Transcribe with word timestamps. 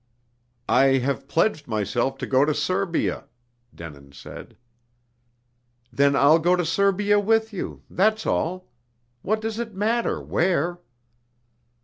"I 0.67 0.97
have 0.97 1.27
pledged 1.27 1.67
myself 1.67 2.17
to 2.17 2.25
go 2.25 2.43
to 2.43 2.55
Serbia," 2.55 3.25
Denin 3.75 4.13
said. 4.13 4.57
"Then 5.93 6.15
I'll 6.15 6.39
go 6.39 6.55
to 6.55 6.65
Serbia 6.65 7.19
with 7.19 7.53
you, 7.53 7.83
that's 7.87 8.25
all! 8.25 8.71
What 9.21 9.41
does 9.41 9.59
it 9.59 9.75
matter 9.75 10.19
where?" 10.19 10.79